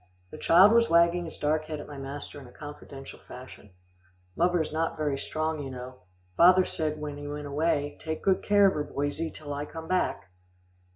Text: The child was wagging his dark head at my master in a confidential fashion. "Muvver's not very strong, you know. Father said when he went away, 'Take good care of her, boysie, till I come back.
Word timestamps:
The 0.31 0.37
child 0.39 0.71
was 0.71 0.89
wagging 0.89 1.25
his 1.25 1.37
dark 1.37 1.65
head 1.65 1.79
at 1.79 1.87
my 1.87 1.99
master 1.99 2.41
in 2.41 2.47
a 2.47 2.51
confidential 2.51 3.19
fashion. 3.19 3.69
"Muvver's 4.35 4.73
not 4.73 4.97
very 4.97 5.15
strong, 5.15 5.59
you 5.61 5.69
know. 5.69 5.99
Father 6.35 6.65
said 6.65 6.99
when 6.99 7.17
he 7.17 7.27
went 7.27 7.45
away, 7.45 7.99
'Take 7.99 8.23
good 8.23 8.41
care 8.41 8.65
of 8.65 8.73
her, 8.73 8.83
boysie, 8.83 9.29
till 9.31 9.53
I 9.53 9.67
come 9.67 9.87
back. 9.87 10.31